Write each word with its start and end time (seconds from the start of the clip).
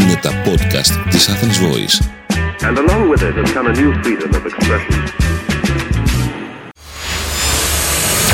Είναι 0.00 0.18
τα 0.22 0.30
podcast 0.30 1.08
της 1.10 1.28
Athens 1.28 1.58
Voice. 1.66 1.96
And 2.68 2.76
along 2.78 3.02
with 3.10 3.22
it 3.22 3.34
has 3.40 3.52
come 3.52 3.66
a 3.66 3.74
new 3.80 3.92
freedom 4.02 4.30
of 4.34 4.44
expression. 4.46 5.02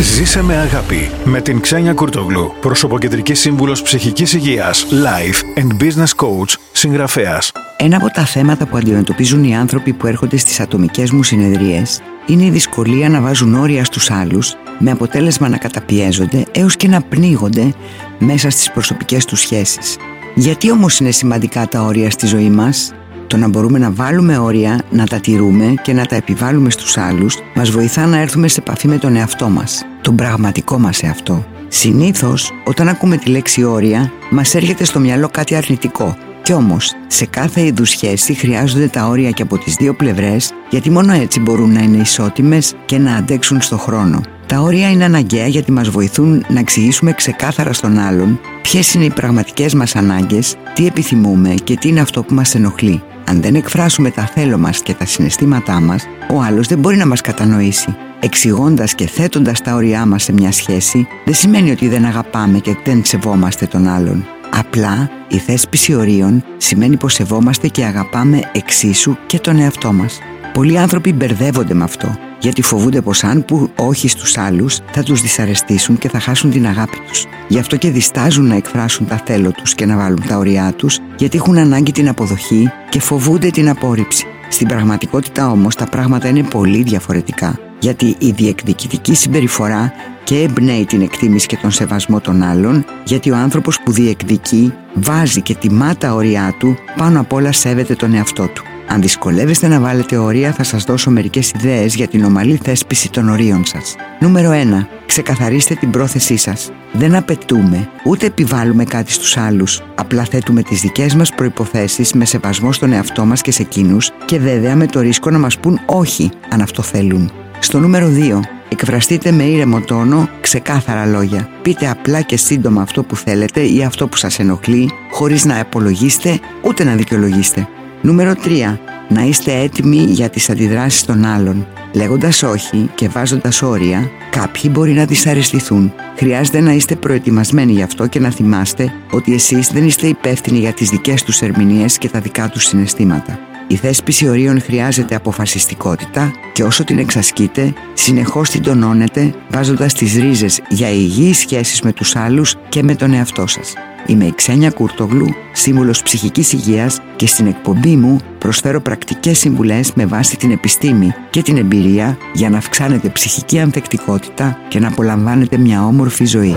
Ζήσε 0.00 0.42
με 0.42 0.56
αγάπη 0.56 1.10
με 1.24 1.40
την 1.40 1.60
Ξένια 1.60 1.92
Κουρτογλου, 1.92 2.52
προσωποκεντρικής 2.60 3.40
σύμβουλος 3.40 3.82
ψυχικής 3.82 4.32
υγείας, 4.32 4.86
life 4.90 5.60
and 5.60 5.82
business 5.82 6.24
coach, 6.24 6.54
συγγραφέας. 6.72 7.52
Ένα 7.76 7.96
από 7.96 8.08
τα 8.08 8.24
θέματα 8.24 8.66
που 8.66 8.76
αντιμετωπίζουν 8.76 9.44
οι 9.44 9.56
άνθρωποι 9.56 9.92
που 9.92 10.06
έρχονται 10.06 10.36
στις 10.36 10.60
ατομικές 10.60 11.10
μου 11.10 11.22
συνεδρίες 11.22 12.00
είναι 12.26 12.44
η 12.44 12.50
δυσκολία 12.50 13.08
να 13.08 13.20
βάζουν 13.20 13.54
όρια 13.54 13.84
στους 13.84 14.10
άλλους 14.10 14.56
με 14.78 14.90
αποτέλεσμα 14.90 15.48
να 15.48 15.56
καταπιέζονται 15.56 16.44
έως 16.52 16.76
και 16.76 16.88
να 16.88 17.00
πνίγονται 17.00 17.74
μέσα 18.18 18.50
στις 18.50 18.70
προσωπικές 18.70 19.24
τους 19.24 19.40
σχέσεις. 19.40 19.96
Γιατί 20.34 20.70
όμως 20.70 20.98
είναι 20.98 21.10
σημαντικά 21.10 21.66
τα 21.68 21.82
όρια 21.82 22.10
στη 22.10 22.26
ζωή 22.26 22.50
μας; 22.50 22.92
Το 23.26 23.36
να 23.36 23.48
μπορούμε 23.48 23.78
να 23.78 23.90
βάλουμε 23.90 24.38
όρια, 24.38 24.80
να 24.90 25.06
τα 25.06 25.20
τηρούμε 25.20 25.74
και 25.82 25.92
να 25.92 26.06
τα 26.06 26.16
επιβάλλουμε 26.16 26.70
στους 26.70 26.96
άλλους 26.96 27.38
μας 27.54 27.70
βοηθά 27.70 28.06
να 28.06 28.18
έρθουμε 28.18 28.48
σε 28.48 28.60
επαφή 28.60 28.88
με 28.88 28.98
τον 28.98 29.16
εαυτό 29.16 29.48
μας, 29.48 29.84
τον 30.00 30.16
πραγματικό 30.16 30.78
μας 30.78 31.02
εαυτό. 31.02 31.44
Συνήθως, 31.68 32.50
όταν 32.64 32.88
ακούμε 32.88 33.16
τη 33.16 33.30
λέξη 33.30 33.64
όρια, 33.64 34.12
μας 34.30 34.54
έρχεται 34.54 34.84
στο 34.84 35.00
μυαλό 35.00 35.28
κάτι 35.28 35.54
αρνητικό. 35.54 36.16
Κι 36.42 36.52
όμως, 36.52 36.94
σε 37.06 37.26
κάθε 37.26 37.64
είδους 37.64 37.90
σχέση 37.90 38.34
χρειάζονται 38.34 38.86
τα 38.86 39.06
όρια 39.06 39.30
και 39.30 39.42
από 39.42 39.58
τις 39.58 39.74
δύο 39.74 39.94
πλευρές, 39.94 40.52
γιατί 40.70 40.90
μόνο 40.90 41.12
έτσι 41.12 41.40
μπορούν 41.40 41.72
να 41.72 41.80
είναι 41.80 41.96
ισότιμες 41.96 42.74
και 42.84 42.98
να 42.98 43.14
αντέξουν 43.14 43.60
στο 43.60 43.78
χρόνο. 43.78 44.20
Τα 44.52 44.60
όρια 44.60 44.90
είναι 44.90 45.04
αναγκαία 45.04 45.46
γιατί 45.46 45.72
μας 45.72 45.88
βοηθούν 45.88 46.44
να 46.48 46.60
εξηγήσουμε 46.60 47.12
ξεκάθαρα 47.12 47.72
στον 47.72 47.98
άλλον 47.98 48.40
ποιες 48.62 48.94
είναι 48.94 49.04
οι 49.04 49.10
πραγματικές 49.10 49.74
μας 49.74 49.96
ανάγκες, 49.96 50.56
τι 50.74 50.86
επιθυμούμε 50.86 51.54
και 51.64 51.76
τι 51.76 51.88
είναι 51.88 52.00
αυτό 52.00 52.22
που 52.22 52.34
μας 52.34 52.54
ενοχλεί. 52.54 53.02
Αν 53.24 53.42
δεν 53.42 53.54
εκφράσουμε 53.54 54.10
τα 54.10 54.22
θέλω 54.22 54.58
μας 54.58 54.82
και 54.82 54.94
τα 54.94 55.06
συναισθήματά 55.06 55.80
μας, 55.80 56.04
ο 56.30 56.40
άλλος 56.42 56.66
δεν 56.66 56.78
μπορεί 56.78 56.96
να 56.96 57.06
μας 57.06 57.20
κατανοήσει. 57.20 57.96
Εξηγώντας 58.20 58.94
και 58.94 59.06
θέτοντας 59.06 59.62
τα 59.62 59.74
όρια 59.74 60.06
μας 60.06 60.22
σε 60.22 60.32
μια 60.32 60.52
σχέση, 60.52 61.06
δεν 61.24 61.34
σημαίνει 61.34 61.70
ότι 61.70 61.88
δεν 61.88 62.04
αγαπάμε 62.04 62.58
και 62.58 62.76
δεν 62.84 63.04
σεβόμαστε 63.04 63.66
τον 63.66 63.88
άλλον. 63.88 64.24
Απλά 64.50 65.10
η 65.28 65.36
θέσπιση 65.36 65.94
ορίων 65.94 66.44
σημαίνει 66.56 66.96
πως 66.96 67.12
σεβόμαστε 67.12 67.68
και 67.68 67.84
αγαπάμε 67.84 68.40
εξίσου 68.52 69.16
και 69.26 69.38
τον 69.38 69.58
εαυτό 69.58 69.92
μας. 69.92 70.18
Πολλοί 70.52 70.78
άνθρωποι 70.78 71.12
μπερδεύονται 71.12 71.74
με 71.74 71.84
αυτό, 71.84 72.18
γιατί 72.42 72.62
φοβούνται 72.62 73.00
πως 73.00 73.24
αν 73.24 73.44
που 73.44 73.70
όχι 73.76 74.08
στους 74.08 74.38
άλλους 74.38 74.78
θα 74.92 75.02
τους 75.02 75.20
δυσαρεστήσουν 75.20 75.98
και 75.98 76.08
θα 76.08 76.20
χάσουν 76.20 76.50
την 76.50 76.66
αγάπη 76.66 76.98
τους. 77.08 77.26
Γι' 77.48 77.58
αυτό 77.58 77.76
και 77.76 77.90
διστάζουν 77.90 78.46
να 78.46 78.54
εκφράσουν 78.54 79.06
τα 79.06 79.22
θέλω 79.26 79.50
τους 79.52 79.74
και 79.74 79.86
να 79.86 79.96
βάλουν 79.96 80.22
τα 80.28 80.36
όρια 80.36 80.72
τους, 80.76 80.98
γιατί 81.16 81.36
έχουν 81.36 81.58
ανάγκη 81.58 81.92
την 81.92 82.08
αποδοχή 82.08 82.70
και 82.88 83.00
φοβούνται 83.00 83.50
την 83.50 83.68
απόρριψη. 83.68 84.26
Στην 84.48 84.68
πραγματικότητα 84.68 85.50
όμως 85.50 85.74
τα 85.74 85.86
πράγματα 85.86 86.28
είναι 86.28 86.42
πολύ 86.42 86.82
διαφορετικά, 86.82 87.58
γιατί 87.78 88.16
η 88.18 88.30
διεκδικητική 88.30 89.14
συμπεριφορά 89.14 89.92
και 90.24 90.42
εμπνέει 90.42 90.84
την 90.84 91.00
εκτίμηση 91.02 91.46
και 91.46 91.56
τον 91.56 91.70
σεβασμό 91.70 92.20
των 92.20 92.42
άλλων, 92.42 92.84
γιατί 93.04 93.30
ο 93.30 93.36
άνθρωπος 93.36 93.80
που 93.80 93.92
διεκδικεί 93.92 94.72
βάζει 94.94 95.40
και 95.40 95.54
τιμά 95.54 95.96
τα 95.96 96.14
όρια 96.14 96.54
του, 96.58 96.76
πάνω 96.96 97.20
απ' 97.20 97.32
όλα 97.32 97.52
σέβεται 97.52 97.94
τον 97.94 98.14
εαυτό 98.14 98.46
του. 98.46 98.62
Αν 98.92 99.00
δυσκολεύεστε 99.00 99.68
να 99.68 99.80
βάλετε 99.80 100.16
όρια, 100.16 100.52
θα 100.52 100.62
σας 100.62 100.84
δώσω 100.84 101.10
μερικές 101.10 101.50
ιδέες 101.50 101.94
για 101.94 102.08
την 102.08 102.24
ομαλή 102.24 102.60
θέσπιση 102.62 103.10
των 103.10 103.28
ορίων 103.28 103.64
σας. 103.64 103.96
Νούμερο 104.20 104.50
1. 104.50 104.86
Ξεκαθαρίστε 105.06 105.74
την 105.74 105.90
πρόθεσή 105.90 106.36
σας. 106.36 106.70
Δεν 106.92 107.14
απαιτούμε, 107.14 107.88
ούτε 108.04 108.26
επιβάλλουμε 108.26 108.84
κάτι 108.84 109.12
στους 109.12 109.36
άλλους. 109.36 109.82
Απλά 109.94 110.24
θέτουμε 110.24 110.62
τις 110.62 110.80
δικές 110.80 111.14
μας 111.14 111.34
προϋποθέσεις 111.34 112.12
με 112.12 112.24
σεβασμό 112.24 112.72
στον 112.72 112.92
εαυτό 112.92 113.24
μας 113.24 113.40
και 113.40 113.52
σε 113.52 113.62
εκείνους 113.62 114.10
και 114.24 114.38
βέβαια 114.38 114.76
με 114.76 114.86
το 114.86 115.00
ρίσκο 115.00 115.30
να 115.30 115.38
μας 115.38 115.58
πούν 115.58 115.80
όχι 115.86 116.30
αν 116.50 116.60
αυτό 116.60 116.82
θέλουν. 116.82 117.30
Στο 117.58 117.78
νούμερο 117.78 118.08
2. 118.08 118.40
Εκφραστείτε 118.68 119.30
με 119.30 119.42
ήρεμο 119.42 119.80
τόνο, 119.80 120.28
ξεκάθαρα 120.40 121.06
λόγια. 121.06 121.48
Πείτε 121.62 121.90
απλά 121.90 122.20
και 122.20 122.36
σύντομα 122.36 122.82
αυτό 122.82 123.02
που 123.02 123.16
θέλετε 123.16 123.60
ή 123.60 123.84
αυτό 123.84 124.08
που 124.08 124.16
σας 124.16 124.38
ενοχλεί, 124.38 124.90
χωρίς 125.10 125.44
να 125.44 125.60
απολογίσετε 125.60 126.40
ούτε 126.62 126.84
να 126.84 126.94
δικαιολογήσετε. 126.94 127.68
Νούμερο 128.02 128.34
3. 128.44 128.78
Να 129.08 129.22
είστε 129.22 129.52
έτοιμοι 129.52 129.96
για 129.96 130.28
τις 130.28 130.50
αντιδράσεις 130.50 131.04
των 131.04 131.24
άλλων. 131.24 131.66
Λέγοντας 131.92 132.42
όχι 132.42 132.90
και 132.94 133.08
βάζοντας 133.08 133.62
όρια, 133.62 134.10
κάποιοι 134.30 134.70
μπορεί 134.74 134.92
να 134.92 135.04
δυσαρεστηθούν. 135.04 135.92
Χρειάζεται 136.16 136.60
να 136.60 136.72
είστε 136.72 136.96
προετοιμασμένοι 136.96 137.72
γι' 137.72 137.82
αυτό 137.82 138.06
και 138.06 138.20
να 138.20 138.30
θυμάστε 138.30 138.92
ότι 139.10 139.34
εσείς 139.34 139.68
δεν 139.68 139.86
είστε 139.86 140.06
υπεύθυνοι 140.06 140.58
για 140.58 140.72
τις 140.72 140.90
δικές 140.90 141.22
τους 141.22 141.40
ερμηνείες 141.40 141.98
και 141.98 142.08
τα 142.08 142.20
δικά 142.20 142.48
τους 142.48 142.64
συναισθήματα. 142.64 143.38
Η 143.72 143.76
θέσπιση 143.76 144.28
ορίων 144.28 144.62
χρειάζεται 144.62 145.14
αποφασιστικότητα 145.14 146.32
και 146.52 146.62
όσο 146.62 146.84
την 146.84 146.98
εξασκείτε, 146.98 147.72
συνεχώς 147.92 148.50
την 148.50 148.62
τονώνετε 148.62 149.34
βάζοντας 149.50 149.94
τις 149.94 150.14
ρίζες 150.14 150.60
για 150.68 150.90
υγιείς 150.90 151.38
σχέσεις 151.38 151.82
με 151.82 151.92
τους 151.92 152.16
άλλους 152.16 152.56
και 152.68 152.82
με 152.82 152.94
τον 152.94 153.12
εαυτό 153.12 153.46
σας. 153.46 153.72
Είμαι 154.06 154.24
η 154.24 154.32
Ξένια 154.34 154.70
Κούρτογλου, 154.70 155.28
σύμβουλος 155.52 156.02
ψυχικής 156.02 156.52
υγείας 156.52 157.00
και 157.16 157.26
στην 157.26 157.46
εκπομπή 157.46 157.96
μου 157.96 158.18
προσφέρω 158.38 158.80
πρακτικές 158.80 159.38
συμβουλές 159.38 159.92
με 159.92 160.06
βάση 160.06 160.36
την 160.36 160.50
επιστήμη 160.50 161.14
και 161.30 161.42
την 161.42 161.56
εμπειρία 161.56 162.18
για 162.32 162.50
να 162.50 162.58
αυξάνετε 162.58 163.08
ψυχική 163.08 163.58
ανθεκτικότητα 163.58 164.58
και 164.68 164.78
να 164.78 164.88
απολαμβάνετε 164.88 165.58
μια 165.58 165.86
όμορφη 165.86 166.24
ζωή. 166.24 166.56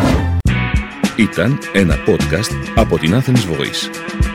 Ήταν 1.15 1.59
ένα 1.73 1.95
podcast 2.07 2.55
από 2.75 2.97
την 2.97 3.13
Athens 3.13 3.51
Voice. 3.51 4.34